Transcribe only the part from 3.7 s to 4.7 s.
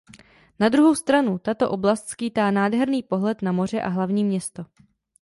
a hlavní město.